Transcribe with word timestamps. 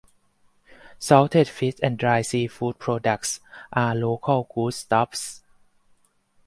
Salted 0.97 1.47
fish 1.47 1.75
and 1.83 1.99
dried 1.99 2.23
seafood 2.25 2.79
products 2.79 3.39
are 3.71 3.93
local 3.93 4.49
good 4.51 4.73
stuffs. 4.73 5.43